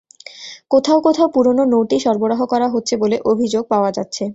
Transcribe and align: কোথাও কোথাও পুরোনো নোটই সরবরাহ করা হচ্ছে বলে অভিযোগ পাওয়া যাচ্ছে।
কোথাও 0.71 0.99
কোথাও 1.01 1.27
পুরোনো 1.35 1.63
নোটই 1.73 1.99
সরবরাহ 1.99 2.41
করা 2.45 2.67
হচ্ছে 2.69 2.93
বলে 2.97 3.17
অভিযোগ 3.31 3.63
পাওয়া 3.67 3.91
যাচ্ছে। 3.91 4.23